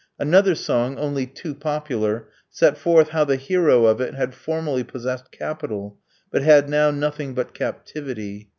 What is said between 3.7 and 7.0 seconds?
of it had formerly possessed capital, but had now